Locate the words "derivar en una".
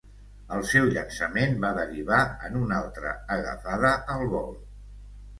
1.79-2.79